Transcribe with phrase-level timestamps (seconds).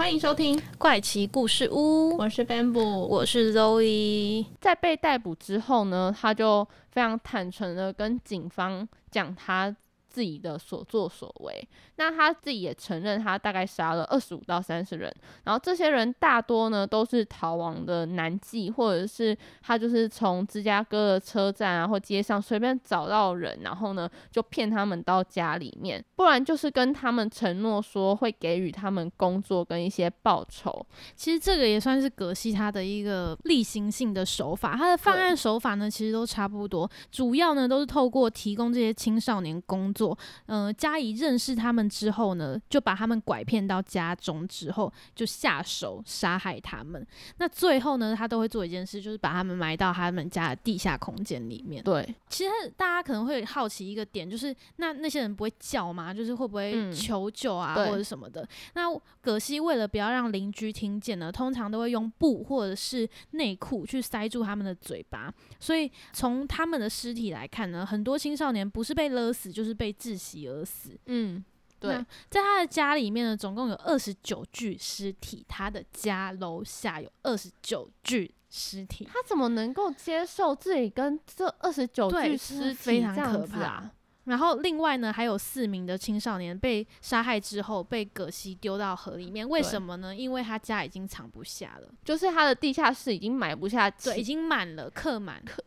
[0.00, 4.46] 欢迎收听怪奇故事屋，我是 Bamboo，我是 Zoe。
[4.58, 9.76] 在被逮捕之后呢，他就非常坦诚的跟警方讲他。
[10.10, 15.14] 自己的所作所为，那他自己也承认，他大概杀了二十五到三十人，
[15.44, 30.84] 然后这些人大多呢都是逃亡的男妓，或者是他就是从芝加哥的车站啊或街上随便找到人，然后呢就骗他们到家里面，不然就是跟他们承诺说会给予他们工作跟一些报酬。
[31.14, 39.94] 其实这个也算是葛西他的一个例行性的手法，他的犯案手法呢其实都差不多，主要呢都是透过提供这些青少年工。
[40.00, 47.06] 做，嗯，加以认识他们之后呢，就把他们拐骗到家中之后，就下手杀害他们。
[47.36, 51.84] 那最后呢，他都会做一件事，就是把他们埋到他们家的地下空间里面。
[51.84, 56.14] 对，其实大家可能会好奇一个点，就是那那些人不会叫吗？
[56.14, 58.48] 就是会不会求救啊，或者什么的？
[58.72, 58.84] 那
[59.20, 65.30] 葛西为了不要让邻居听见呢，通常都会用布或者是内裤去塞住他们的嘴巴。
[65.58, 70.98] 所以从他们的尸体来看呢，很多青少年不是被勒死，就是被窒息而死。
[71.06, 71.44] 嗯，
[71.78, 71.94] 对，
[72.28, 75.44] 在他的家里面呢，总共有二十九具尸体。
[75.48, 83.90] 他的家楼下有二十九具尸体，他怎么能够接受自己跟这二十九具尸体非常可怕？
[84.24, 89.48] 然后另外呢，还有四名的青少年被杀害之后被葛西丢到河里面。
[89.48, 90.14] 为什么呢？
[90.14, 95.42] 因为他家已经藏不下了，就是他的地下室已经埋不下，对，已经满了，客满。
[95.44, 95.64] 客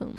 [0.00, 0.14] 满，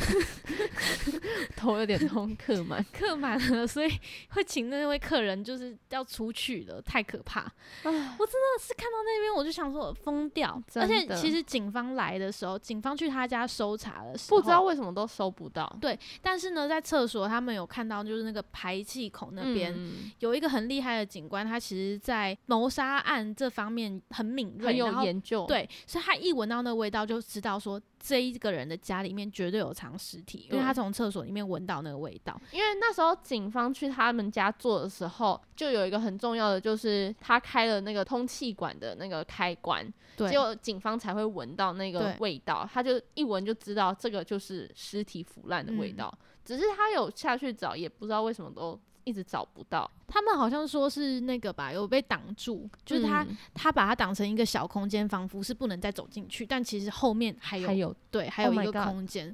[1.56, 3.92] 头有点痛，客满，客满了，所以
[4.30, 7.42] 会请那位客人就是要出去了，太可怕。
[7.84, 15.66] 我真的是看到那边我就想说疯掉，而且其实警方来的时候，警方去他家搜查的时候，不知道为什么都搜不到。
[15.82, 19.76] 对，但是呢，在厕所他们有看到，就是那个排气孔那边
[20.20, 25.46] 有一个很厉害的警官，他其实在谋杀案这方面很敏锐，很有研究。
[25.48, 27.82] 对，所以他一闻到那味道就知道说。
[28.08, 32.40] 这一个人的家里面绝对有藏尸体，因为他从厕所里面闻到那个味道。
[32.52, 39.86] 因为那时候警方去他们家做的时候，就有一个很重要的，就是他开了那个通气管的那个开关，
[40.18, 42.68] 结果警方才会闻到那个味道。
[42.72, 46.16] 他就一闻就知道这个就是尸体腐烂的味道。
[46.44, 48.80] 只是他有下去找，也不知道为什么都。
[49.06, 59.34] 一直找不到，他们好像说是那个吧，有被挡住，就是他他把它挡成一个小空间，仿佛是不能再走进去，但其实后面还有还有对，还有一个空间。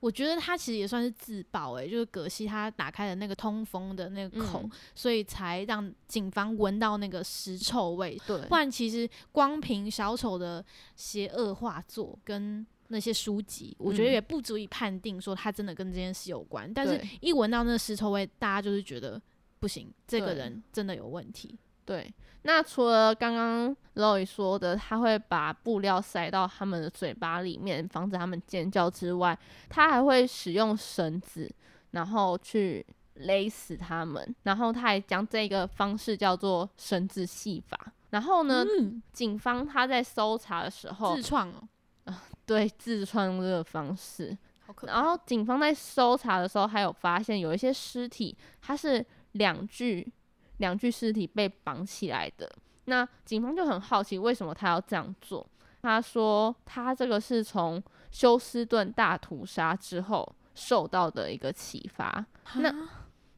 [0.00, 8.18] 我觉得他其实也算是自爆诶，就是葛西他打开了那个通风的那个口，所以才让警方闻到那个尸臭味。
[8.26, 10.64] 对，不然其实光凭小丑的
[10.96, 12.66] 邪恶画作跟。
[12.92, 16.72] 那些书籍，我觉得也不足以判定说他真的跟这件事有关。
[16.74, 19.20] 但是一闻到那尸臭味，大家就是觉得
[19.60, 21.56] 不行，这个人真的有问题。
[21.84, 22.12] 对，
[22.42, 31.48] 那除了刚刚 Loy 说的，他会把布料塞到他们的嘴巴里面，防止他们尖叫之外，他还会使用绳子，
[31.92, 32.84] 然后去
[33.14, 34.34] 勒死他们。
[34.42, 37.92] 然后他还将这个方式叫做绳子戏法。
[38.10, 38.64] 然后呢，
[39.12, 41.68] 警方他在搜查的时候自创哦。
[42.50, 44.36] 对自创这个方式，
[44.82, 50.12] 然后警方在搜查的时候，还有发现有一些尸体，它是两具
[50.56, 52.50] 两具尸体被绑起来的。
[52.86, 55.46] 那警方就很好奇，为什么他要这样做？
[55.80, 57.80] 他说他这个是从
[58.10, 62.26] 休斯顿大屠杀之后受到的一个启发。
[62.54, 62.88] 那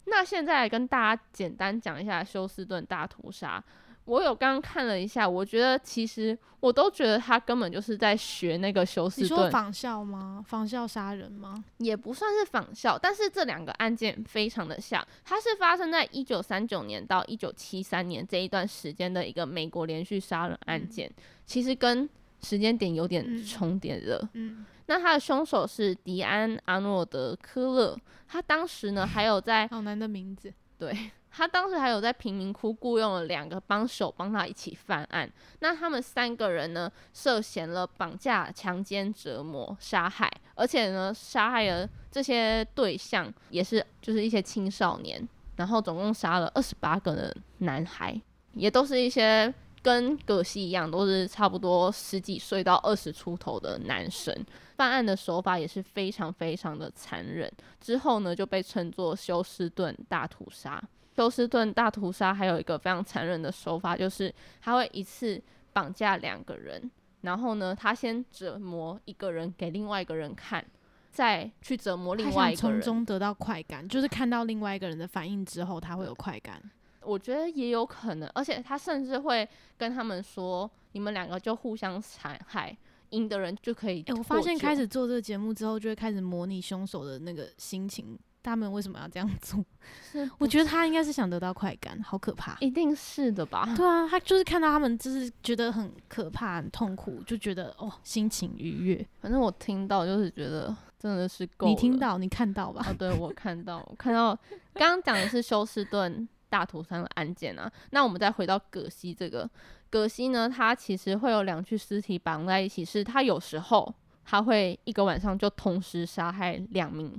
[0.06, 3.62] 那现在跟大家简单讲一下休斯顿大屠杀。
[4.04, 9.24] 我有刚刚看了一下，我觉得其实我都觉得他根本就是在学那个休斯顿。
[9.24, 10.44] 你说仿效吗？
[10.46, 11.62] 仿效杀人吗？
[11.78, 15.06] 也不算是仿效，但是这两个案件非常的像。
[15.24, 21.10] 它是发生在一九三九年到一九七三年这一段时间的一个美国连续杀人案件，
[21.46, 22.08] 其实跟
[22.42, 24.28] 时间点有点重叠的。
[24.32, 24.66] 嗯。
[24.86, 27.96] 那他的凶手是迪安·阿诺德·科勒，
[28.26, 30.52] 他当时呢还有在好难的名字。
[30.82, 31.10] 对。
[31.34, 35.30] 他当时还有在贫民窟雇佣了两个帮手帮他一起犯案。
[35.60, 45.26] 那他们三个人呢，涉嫌了绑架、强奸、折磨、杀害，而且呢，杀害了这些对象也是就是一些青少年。
[45.56, 48.20] 然后总共杀了二十八个的男孩，
[48.52, 49.52] 也都是一些
[49.82, 54.34] 跟葛西一样，都是差不多十几岁到二十出头的男生。
[54.76, 57.50] 犯案的手法也是非常非常的残忍。
[57.80, 60.82] 之后呢，就被称作休斯顿大屠杀。
[61.14, 64.32] 休斯顿大屠杀还有一个非常残忍的手法，就是
[64.62, 65.40] 他会一次
[65.72, 66.90] 绑架两个人，
[67.20, 70.64] 然后呢，他先折磨一个人给另外一个人看，
[71.10, 76.62] 再去折磨另外一个人，从中得到快感，就是看到另外一个人的反应之后，他会有快感。
[77.04, 82.76] 我觉得也有可能，而且他甚至会跟他们说：“你们两个就互相残害，
[83.10, 88.18] 赢的人就可以。”哎，我发现开始做这个节目之后，就会开始模拟凶手的那个心情。
[88.44, 89.64] 他们为什么要这样做？
[90.36, 92.56] 我觉得他应该是想得到快感，好可怕！
[92.58, 93.72] 一定是的吧？
[93.76, 99.06] 对啊，他就是看到他们，就是觉得很可怕、很痛苦，就觉得哦，心情愉悦。
[99.20, 101.68] 反正我听到就是觉得真的是够。
[101.68, 102.18] 你听到？
[102.18, 102.84] 你看到吧？
[102.90, 104.36] 哦， 对，我看到，我看到。
[104.74, 109.48] 刚刚讲的是休斯顿大屠杀的案件啊，那我们再回到葛西这个。
[109.88, 117.18] 葛西呢，他其实会有两具尸体绑在一起，是他有时候他会一个晚上就同时杀害两名。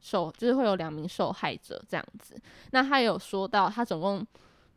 [0.00, 2.36] 受就是会有两名受害者这样子，
[2.72, 4.26] 那他有说到他总共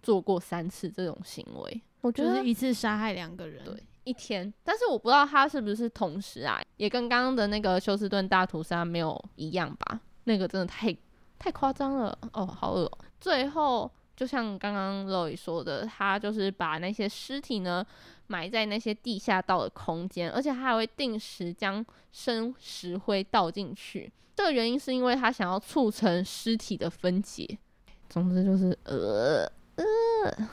[0.02, 10.00] 做过三次这种行为，我觉得一次杀害两个人，对，一天，但是我不知道他是不是同时啊，也跟刚刚的那个休斯顿大屠杀没有一样吧？
[10.24, 10.96] 那个真的太
[11.38, 12.90] 太夸张了哦，好恶。
[13.20, 17.86] 最后就像刚刚 Roy 说的，他就是把那些尸体呢
[18.28, 24.12] 埋在那些地下道的空间，而且他还会定时将生石灰倒进去。
[24.36, 27.58] 这个原因是因为他想要促成尸体的分解。
[28.10, 30.48] 总之就是呃呃。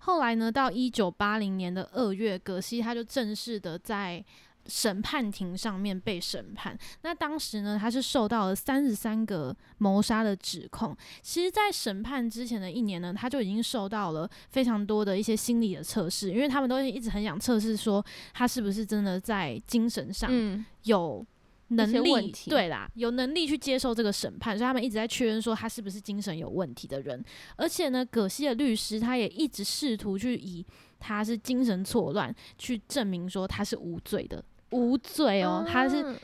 [0.00, 4.24] 后来呢，到一九八零年的二月，葛西他就正式的在
[4.68, 6.78] 审判庭上面被审判。
[7.02, 10.96] 那当时呢，他是受到了三十三个谋杀的指控。
[11.22, 20.30] 其实，在审判之前的一年呢，他就已经受到了非常多的一些心理的测试，因为他们都一直很想测试说他是不是真的在精神上
[20.84, 21.26] 有。
[21.70, 27.22] 能力对啦，有能力去接受这个审判，所以他们一直在确认说他是不是精神有问题的人。
[27.56, 30.64] 而且呢，葛西的律师他也一直试图去以
[30.98, 36.16] 他是精神错乱去证明说他是无罪的，无罪哦，他是。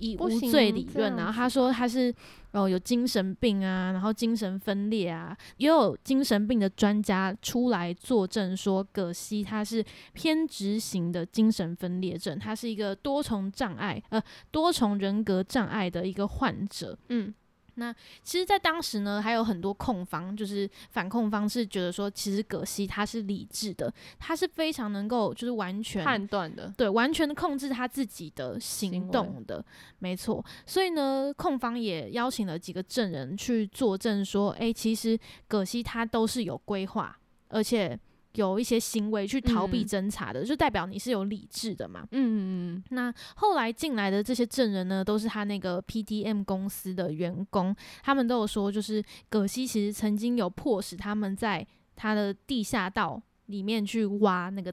[0.00, 2.14] 以无罪理论，然后他说他是
[2.52, 14.22] 哦有精神病啊，然后精神分裂啊，也有精神病的专家出来作证说，葛西他是偏执型的精神分裂症，他是一个多重障碍呃
[14.52, 17.34] 多重人格障碍的一个患者，嗯。
[17.78, 29.64] 那其实，在当时呢，还有很多控方，就是反控方是觉得说，其实葛西他是理智的，他是非常能够就是完全判断的，对，完全的控制他自己的行动的，
[30.00, 30.44] 没错。
[30.66, 37.16] 所以呢，控方也邀请了几个证人去作证，说，哎，其实葛西他都是有规划，
[37.48, 37.98] 而且。
[38.38, 42.06] 有一些行为去逃避侦查的，就代表你是有理智的嘛。
[42.12, 42.38] 嗯嗯
[42.76, 42.84] 嗯。
[42.90, 54.72] 那后来进来的这些证人呢，都是他那个 PDM 公司的员工，他们都有说，就是葛西其实曾经有迫使他们在他的地下道里面去挖那个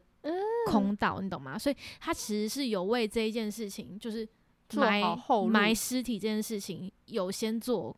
[0.67, 1.57] 空道，你懂吗？
[1.57, 4.27] 所以他其实是有为这一件事情，就是
[4.75, 5.01] 埋
[5.49, 7.95] 埋尸体这件事情有先做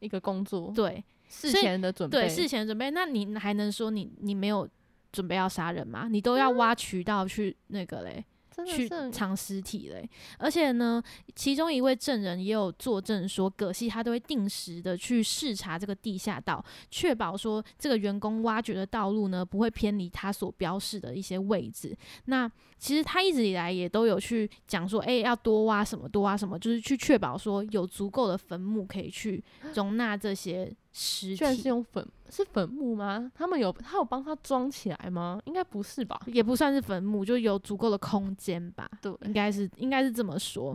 [0.00, 2.90] 一个工作，对事前的准备，对事前的准备。
[2.90, 4.68] 那你还能说你你没有？
[5.16, 6.08] 准备要杀人嘛？
[6.08, 8.22] 你都要挖渠道去那个嘞，
[8.66, 10.06] 去藏尸体嘞。
[10.38, 11.02] 而且呢，
[11.34, 21.96] 其中一位证人也有作证说，葛西他都会定时的去视察这个地下道，确保说这个员工挖掘的道路呢不会偏离他所标示的一些位置。
[22.26, 22.46] 那
[22.78, 30.70] 其实他一直以来也都有去讲说，哎，要多挖什么，多挖什么，就是去确保说有足够的坟墓可以去 容纳这些。
[30.98, 33.30] 尸体是用粉是坟墓吗？
[33.34, 35.38] 他们有他有帮他装起来吗？
[35.44, 38.88] 应该不是吧，也不算是坟墓，就有足够的空间吧。
[39.02, 40.74] 对，应该是应该是这么说。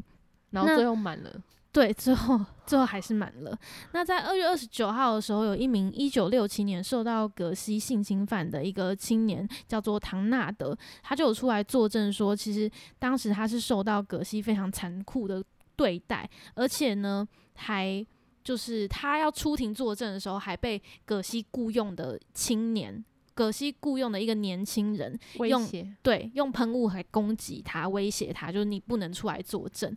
[0.51, 3.58] 然后最后满了，对，最后最后还是满了。
[3.94, 15.44] 那在二月二十九号的时候，有一名一九六七年受到葛西性侵犯的一个青年，叫做唐纳德，他就有出来作证说，其实当时他是受到葛西非常残酷的
[15.75, 18.06] 对待，而且呢还。
[18.44, 25.18] 就是他要出庭作证的时候，还被葛西雇佣的青年，葛西雇佣的一个年轻人，
[25.48, 25.68] 用
[26.02, 29.96] 对用喷雾来攻击他，威胁他，就是你不能出来作证。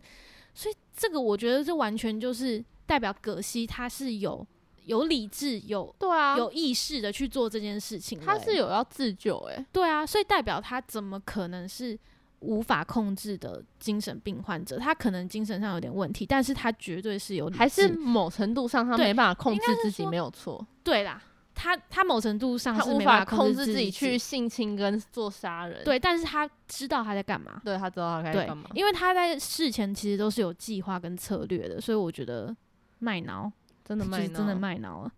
[0.53, 4.45] 所以这个我觉得这完全就是代表葛西他是有
[4.85, 11.99] 有理智、有对啊有意识的去做这件事情，他是有要自救诶，对啊，所以代表他怎么可能是？
[12.45, 20.65] 无法控制的精神病患者，他可能精神上有点问题，但是他绝对是有，还是某程度上他没办法控制自己，没有错。
[20.83, 21.21] 对啦，
[21.55, 25.83] 他他某程度上是他无法没办法控制自己去性侵跟做杀人。
[25.83, 27.59] 对，但是他知道他在干嘛。
[27.65, 28.69] 对，他知道他在干嘛，。
[28.73, 32.55] 因为他在事前其实都是有计划跟策略的，所以我觉得
[32.99, 33.51] 卖脑
[33.83, 35.11] 真的卖脑真的脑卖脑了。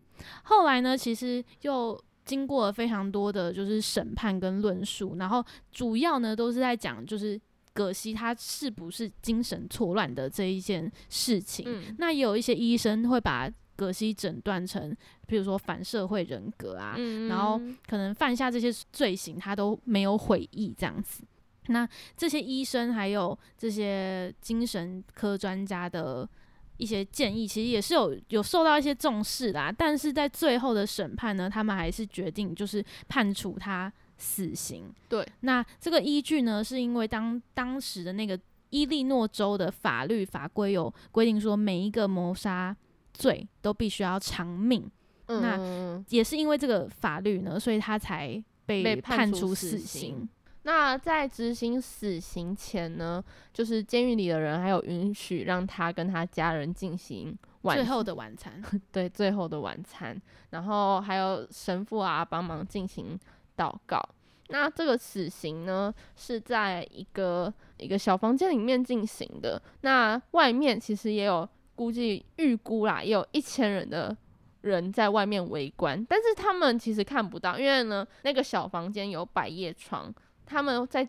[0.43, 7.39] 后来呢，其实又经过了非常多的就是审判跟论述，然后主要呢都是在讲就是
[7.73, 11.65] 葛西他是不是精神错乱的这一件事情。
[11.67, 21.23] 嗯那也有一些医生会把葛西诊断成，比如说反社会人格啊，嗯然后可能犯下这些罪行，他都没有悔意这样子。
[21.69, 26.27] 那这些医生还有这些精神科专家的
[26.77, 29.73] 一些建议，其实也是有有受到一些重视啦。
[29.75, 34.93] 但是在最后的审判呢，他们还是决定就是判处他死刑。
[35.09, 42.75] 对，那这个依据呢，是因为当当时的那个伊利诺州的法律法规有规定说，每一个谋杀
[43.13, 44.89] 罪都必须要偿命。
[45.27, 50.27] 那嗯也是因为这个法律呢，所以他才被被判判处死刑。
[50.67, 63.17] 那在执行死刑前呢，就是监狱里的人还有允许让他跟他家人进行晚最后的晚餐， 对最后的晚餐，然后还有神父啊帮忙进行
[63.55, 63.97] 祷告。
[64.49, 74.15] 那这个死刑呢是在一个一个小房间里面进行的，那外面其实也有估计预估啦，也有一千人的
[74.61, 80.13] 人在外面围观，但是他们其实看不到，因为呢那个小房间有百叶窗，
[80.47, 81.07] 他们在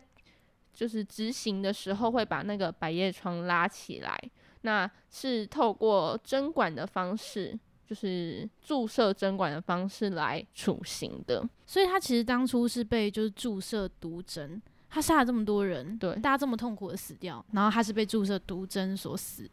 [0.71, 4.17] 就是执行的时候会把那个百叶窗拉起来，
[4.61, 11.43] 那是透过针管的方式，就是注射针管的方式来处刑的。
[11.65, 19.49] 所以他其实当初是被就是注射毒针，他杀了这么多人，对大家这么痛苦的死掉，然后他是被注射毒针所死。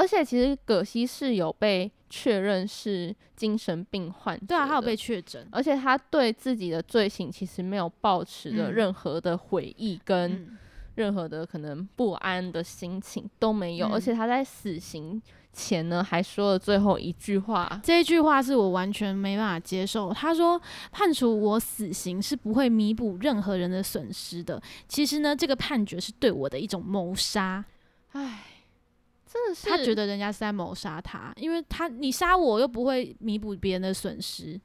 [0.00, 5.46] 而且其实葛西是有被确认是精神病患者，对啊，他有被，确诊。
[5.52, 10.58] 而且他对自己的罪行其实没有抱持着嗯任何的悔意跟嗯，
[10.94, 15.20] 任何的可能不安的心情都没有，嗯而且他在死刑
[15.52, 20.12] 前呢还说了最后一句话，这一句话是我完全没办法接受。
[20.12, 20.60] 他说
[20.92, 24.60] 判处我死刑是不会弥补任何人的损失的。
[24.88, 27.64] 其实呢，这个判决是对我的一种谋杀。
[28.12, 28.40] 唉，
[29.32, 34.60] 真的是他觉得人家是在谋杀他，因为他你杀我又不会弥补别人的损失，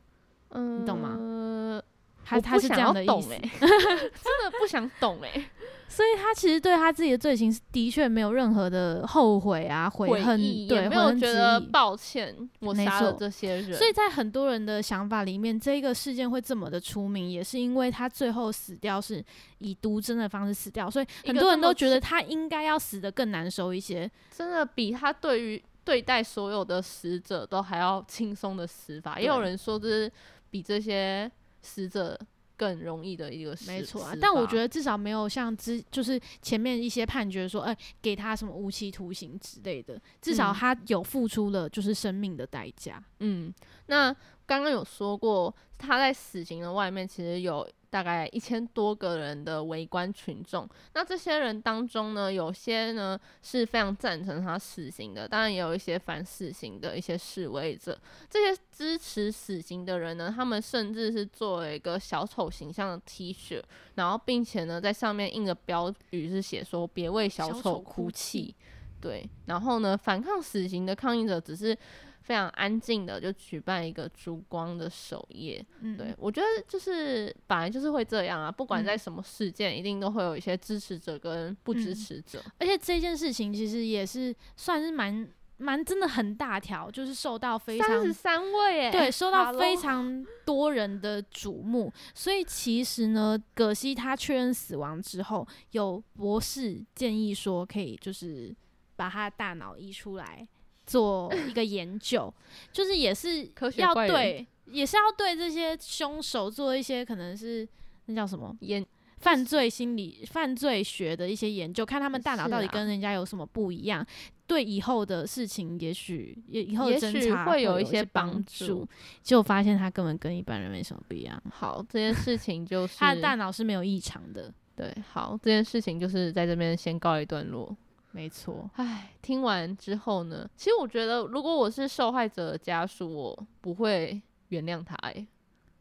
[0.50, 1.81] 嗯，你懂吗吗？
[2.25, 3.29] 他他是这样的意思。
[3.60, 5.50] 真的不想懂哎、
[5.88, 11.62] 所以他其实对他自己的罪行是的确没有任何的后悔啊、悔恨，意对，没有觉得。
[11.72, 19.24] 抱歉，我杀了这些人，所以在很多人的想法里面，这个事件会这么的出名，也是因为他最后死掉是
[19.60, 24.10] 以毒针的方式死掉，所以很多人都觉得他应该要死的更难受一些。
[24.32, 29.20] 真的比他对于对待所有的死者都还要轻松的死法。
[29.20, 30.12] 也有人说这是
[30.50, 31.29] 比这些
[31.65, 32.17] 死者
[32.55, 43.03] 更容易的一个死，没错啊，但我觉得至少没有像之就是前面一些判决说，哎、给他什么无期徒刑之类的，至少嗯他有付出了就是生命的代价。
[43.19, 43.53] 嗯，
[43.88, 44.13] 那
[44.45, 50.68] 刚刚有说过，他在死刑的外面其实有大概一千多个人的围观群众。
[50.94, 57.98] 那这些人当中呢，有些呢是非常赞成他死刑的，当然也有一些反死刑的一些示威者。
[58.30, 68.54] 这些支持死刑的人呢，他们甚至是做了一个小丑形象的 T 恤，然后并且呢在上面印着标语是写说“别为小丑哭泣”。
[69.00, 71.78] 对，然后呢，反抗死刑的抗议者只是
[72.25, 75.63] 非常安静的就举办一个烛光的守夜。
[75.82, 81.96] 嗯，对我觉得就是本来就是会这样啊，不管在嗯什么事件，一定都会有一些支持者跟不支嗯。
[81.96, 82.44] 持者。
[82.58, 85.27] 而且这件事情其实也是算是蛮
[85.58, 98.53] 蛮真的很大条，就是受到非常三十三位耶，对，受到非常多人的瞩目，所以其实呢，葛西他确认死亡之后，有博士建议说可以就是
[98.96, 100.46] 把他的大脑移出来
[100.86, 102.34] 做一个研究，
[102.72, 107.68] 就是也是要对，也是要对这些凶手做一些可能是
[108.06, 108.86] 那叫什么研
[109.20, 114.06] 犯罪心理、犯罪学的一些研究，看他们大脑到底啊跟人家有什么不一样，
[114.46, 118.88] 对以后的事情，也许也以后的也许侦查会有一些帮助。
[119.24, 124.54] 就发现他根本跟一般人没什么不一样，好，这件事情就 是他的大脑是没有异常的。
[124.75, 127.75] 对，好，这件事情就是在这边先告一段落。
[128.15, 135.27] 没错，唉，听完之后呢，其实我觉得，如果我是受害者的家属，我不会原谅他、欸。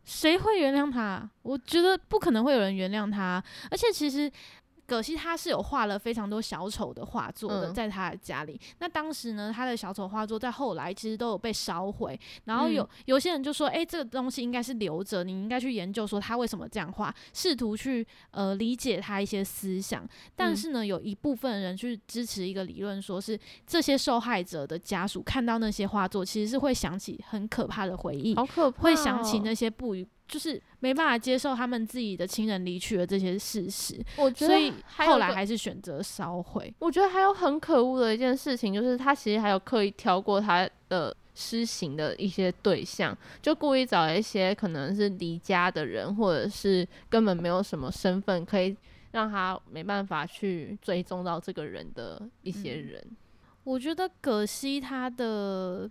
[0.05, 1.31] 谁会原谅他？
[1.43, 3.41] 我觉得不可能会有人原谅他。
[3.71, 4.29] 而且其实
[4.87, 7.75] 葛西他是有画了非常多小丑的画作的，嗯。
[7.75, 8.61] 在他的家里。
[8.79, 12.89] 那当时呢，他的小丑画作在后来其实都有被烧毁，然后有、嗯。
[13.07, 20.07] 有些人就说，诶，这个东西应该是留着，你应该去研究说他为什么这样画，试图去呃理解他一些思想。
[20.37, 20.57] 但嗯。
[20.57, 36.73] 是呢，有一部分人去支持一个理论，说是这些受害者的家属看到那些画作，其实是会想起很可怕的回忆，好可怕、哦，会想起那些不愉，就是没办法接受他们自己的亲人离去的这些事实，我觉得后来还是选择烧毁。
[36.79, 48.77] 我觉得还有很可恶的一件事情，就是他其实还有刻意挑过他的施行的一些对象，就故意找一些可能是离家的人，或者是根本没有什么身份，可以
[49.13, 53.07] 让他没办法去追踪到这个人的一些嗯人。
[53.65, 55.91] 我觉得葛西他的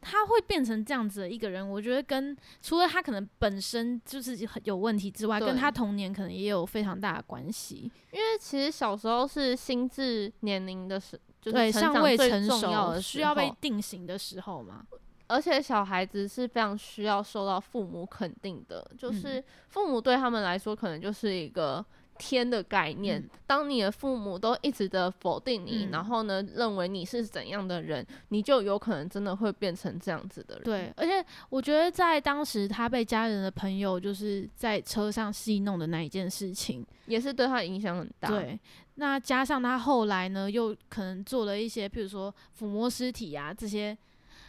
[0.00, 7.90] 他会变成这样子的一个人，我觉得跟除了他可能本身就是很有问题之外，跟他童年可能也有非常大的关系。
[8.12, 14.86] 因为其实小时候是心智年龄的时，就是，成尚未成熟，需要被定型的时候嘛。
[15.30, 21.84] 而且小孩子是非常需要受到父母肯定的，就是父母对他们来说可能就是一个
[22.18, 23.20] 天的概念。
[23.20, 30.64] 嗯当你的父母都一直的否定你，嗯然后呢认为你是怎样的人，你就有可能真的会变成这样子的人。
[30.64, 38.60] 对，而且我觉得在当时他被家人的朋友就是在车上戏弄的那一件事情，也是对他影响很大。，对，
[38.96, 43.96] 那加上他后来呢，又可能做了一些，譬如说抚摸尸体啊这些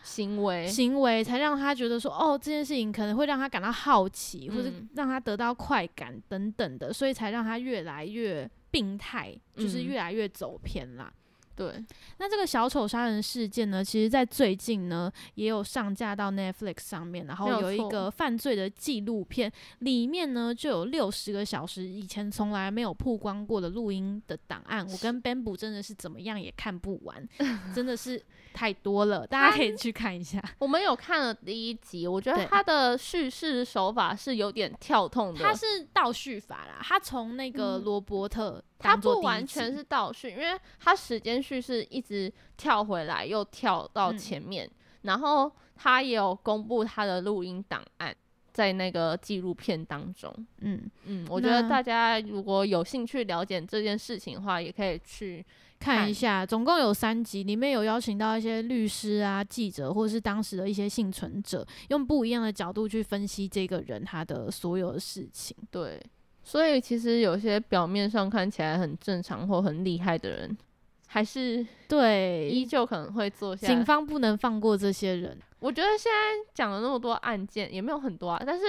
[0.04, 0.68] 行为。
[0.68, 4.90] 行为，才让他觉得说，哦，这件事情可能会让他感到好奇，或者嗯。
[4.96, 9.86] 让他得到快感等等的，所以才让他越来越病态，就是嗯。
[9.86, 11.14] 越来越走偏啦。
[11.60, 11.86] 对，
[12.20, 24.88] 那这个小丑杀人事件呢，其实在最近呢也有上架到 Netflix 上面，然后有一个犯罪的纪录片，里面呢就有六十个小时以前从来没有曝光过的录音的档案。
[24.90, 27.28] 我跟 Bamboo 真的是怎么样也看不完，
[27.76, 28.24] 真的是
[28.54, 30.42] 太多了，大家可以去看一下。
[30.60, 35.42] 我们有看了第一集，我觉得他的叙事手法是有点跳痛的。
[35.42, 44.68] 他是倒叙法啦，他从那个嗯罗伯特它不完全是倒叙，因为它时间序是一直跳回来又跳到嗯前面，
[45.02, 48.16] 然后他也有公布他的录音档案
[48.54, 50.34] 在那个纪录片当中。
[50.62, 55.46] 嗯嗯，我觉得大家如果有兴趣了解这件事情的话，也可以去
[55.78, 65.56] 看看一下，总共有三集，里面有邀请到一些律师啊、记者，或者是当时的一些幸存者，用不一样的角度去分析这个人他的所有的事情。
[65.70, 66.02] 对。
[66.50, 70.58] 所以其实有些表面上看起来很正常或很厉害的人，
[71.06, 75.38] 还是对依，旧可能会做下警方不能放过这些人。
[75.60, 78.66] 我觉得现在讲了那么多案件，也没有很多啊，但是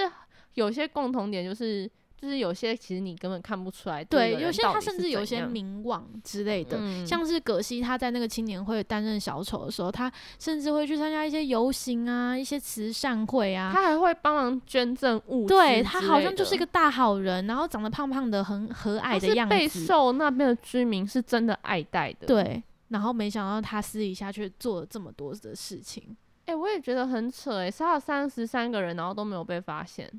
[0.53, 1.91] 有些共同点就是，
[2.21, 13.71] 就是有些其实你根本看不出来对，有些他甚至有些名望之类的，嗯像是葛西他在那个青年会担任小丑的时候，他甚至会去参加一些游行啊、一些慈善会啊。
[13.73, 19.67] 他还会帮忙捐赠物资对他好像就是一个大好人，然后长得胖胖的，很和蔼的样子备。
[19.67, 26.17] 受那边的居民是真的爱戴的。，对，然后没想到他私底下却做了这么多的事情。
[26.47, 30.11] 哎、我也觉得很扯哎、杀了三十三个人，然后都没有被发现，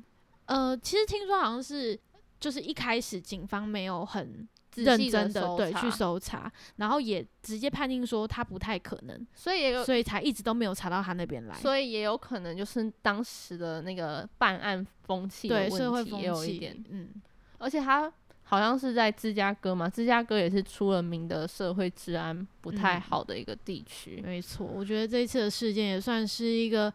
[0.52, 1.98] 呃，其实听说好像是，
[2.38, 9.84] 就是一开始警方没有很认真的的对去，搜查，然后也直接判定说他不太可能，所以也有。
[9.84, 11.54] 所以才一直都没有查到他那边来。
[11.56, 17.10] 所以也有可能就是当时的那个办案风气的对社会风气有一点气，，嗯，
[17.58, 18.10] 而且他
[18.44, 24.22] 好像是在芝加哥嘛，芝加哥也是出了名的社会治安不太嗯好的一个地区。
[24.24, 26.92] 没错，我觉得这一次的事件也算是一个。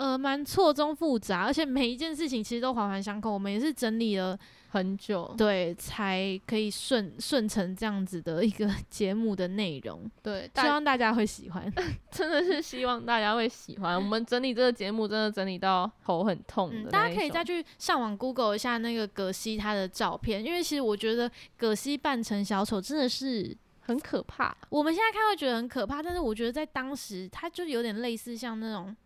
[0.00, 3.30] 呃，蛮错综复杂，而且每一件事情其实都环环相扣。
[3.30, 4.34] 我们也是整理了，
[4.70, 10.10] 很久，对，才可以顺顺成这样子的一个 节目的内容。
[10.22, 11.70] 对，希望大家会喜欢。
[12.10, 13.94] 真的是希望大家会喜欢。
[13.94, 24.56] 我们整理这个节目，真的整理到头很痛的嗯，大家可以再去上网 Google 一下那个葛西他的照片，因为其实我觉得葛西扮成小丑真的是，很可怕。
[24.70, 28.96] 我们现在看会觉得很可怕，但是我觉得在当时他就有点类似像那种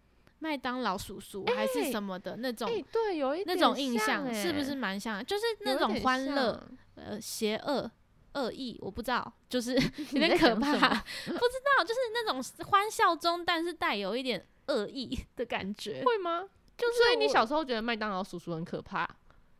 [0.45, 5.25] 麦当劳叔叔还是哎什么的那种、哎、对，有一那种印象，是不是欸蛮像？
[5.25, 6.63] 就是那种欢乐
[6.97, 7.91] 呃邪恶。
[8.35, 9.73] 恶意我不知道，就是
[10.11, 11.39] 有点可怕，不知
[11.79, 16.03] 道，就是那种欢笑中，但是带有一点恶意的感觉。
[16.05, 16.45] 会吗？
[16.77, 19.09] 就是所以你小时候觉得麦当劳叔叔很可怕？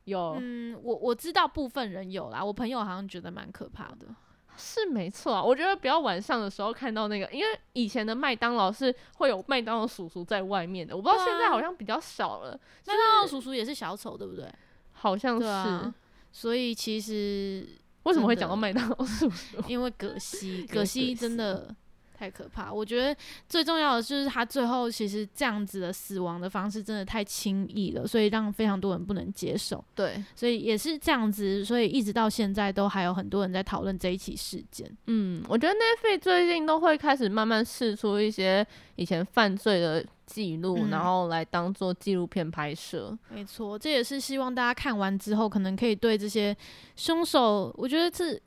[0.07, 4.09] 有，嗯，我我知道部分人有啦，我朋友好像觉得蛮可怕的。
[4.57, 5.43] 是没错啊。
[5.43, 12.53] 我觉得比较晚上的时候看到那个，因为以前的麦当劳是会有麦当劳叔叔在外面的，我不知道现在好像比较少了。
[12.87, 14.49] 麦当劳叔叔也是小丑，对不对？
[14.93, 15.95] 好像是，啊，
[16.33, 17.67] 所以其实
[18.05, 19.59] 为什么会讲到麦当劳叔叔？
[19.69, 21.75] 因为葛西 葛西真的
[22.17, 22.73] 太可怕。
[22.73, 23.15] 我觉得
[23.49, 29.85] 最重要的就是他最后其实这样子的死亡的方式真的太轻易了，所以让非常多人不能接受。
[29.95, 34.91] 对，所以也是这样子，所以一直到现在都还有很多人在讨论这一起事件。
[35.07, 43.17] 嗯，我觉得 Netflix 最近都会开始慢慢试出一些以前犯罪的记录，嗯然后来当做纪录片拍摄。
[43.29, 46.57] 没错，这也是希望大家看完之后，可能可以对这些
[46.97, 48.41] 凶手，我觉得是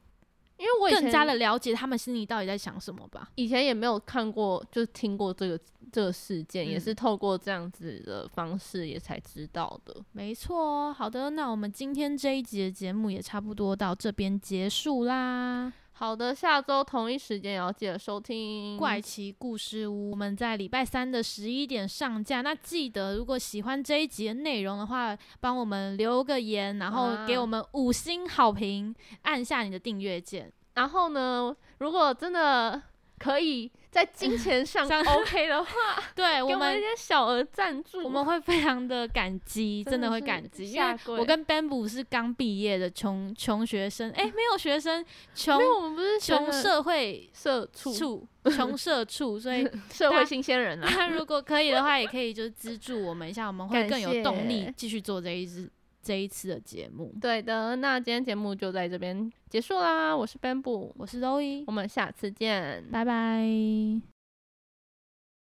[0.58, 3.30] 因为我更加的了解他们心里到底在想什么吧。
[3.36, 5.60] 以前也没有看过，就是听过这个
[5.92, 9.96] 这个事件，也嗯是透过这样子的方式也才知道的。
[10.12, 15.72] 没错，好的，那我们今天这一集的节目也差不多到这边结束啦。
[16.00, 22.42] 好的，下周同一时间也要记得收听怪奇故事屋，我们在礼拜三的十一点上架。
[22.42, 30.54] 那记得，如果喜欢这一集的内容的话，帮我们留个言，然后给啊我们五星好评，按下你的订阅键。
[30.76, 32.80] 然后呢，如果真的
[33.20, 35.72] 可以在金钱上上 OK 的话，
[36.14, 41.18] 对我们一些小额赞助，我们会非常的感激， 真的会感激，因为下跪。
[41.20, 45.04] 我跟 Bamboo 是刚毕业的穷穷学生，哎、没有学生，
[45.34, 47.94] 穷我们不是穷社会社畜。
[47.94, 51.08] 处，穷社畜，所以社会新鲜人啊。
[51.08, 55.70] 如果可以的话，也可以就是资助我们一下，我们会更有动力继续做这一支
[56.08, 57.14] 这一次的节目。
[57.20, 60.16] 对的，那今天节目就在这边结束啦。
[60.16, 64.17] 我是 Bamboo，我是 Zoe，我们下次见，拜拜。